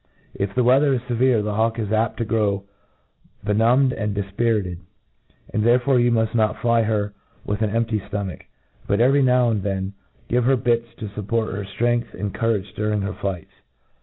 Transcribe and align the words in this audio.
If 0.33 0.55
the 0.55 0.63
weather 0.63 0.95
is 0.95 1.01
fevere, 1.01 1.43
the 1.43 1.53
hawk 1.53 1.77
is 1.77 1.91
apt 1.91 2.17
to 2.17 2.25
grow 2.25 2.63
benumbed 3.43 3.93
and 3.93 4.15
difpirit 4.15 4.65
ed; 4.65 4.79
and 5.53 5.63
therefore 5.63 5.99
you 5.99 6.09
muft 6.11 6.33
not 6.33 6.53
then 6.53 6.61
fly 6.63 6.81
her 6.81 7.13
with 7.45 7.61
an 7.61 7.69
empty 7.69 7.99
ftomach, 7.99 8.45
but 8.87 8.99
every 8.99 9.21
now 9.21 9.51
and 9.51 9.61
then 9.61 9.93
give 10.27 10.45
her 10.45 10.57
bits 10.57 10.87
to 10.97 11.05
fupport 11.09 11.51
her 11.53 11.65
ftrength 11.65 12.15
and 12.19 12.33
courage 12.33 12.73
during 12.73 13.01
her 13.03 13.13
flights. 13.13 13.51